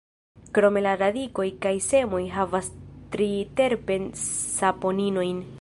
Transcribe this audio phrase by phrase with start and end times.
[0.57, 2.71] Krome la radikoj kaj semoj havas
[3.17, 5.47] triterpen-saponinojn.